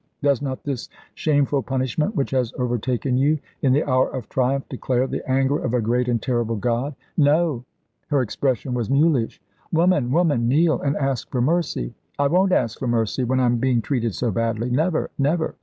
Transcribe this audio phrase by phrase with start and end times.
[0.23, 5.05] Does not this shameful punishment which has overtaken you in the hour of triumph declare
[5.05, 7.65] the anger of a great and terrible God." "No!"
[8.07, 9.39] Her expression was mulish.
[9.71, 10.09] "Woman!
[10.11, 10.47] woman!
[10.47, 14.31] Kneel and ask for mercy." "I won't ask for mercy when I'm being treated so
[14.31, 14.71] badly.
[14.71, 15.11] Never!
[15.19, 15.53] never!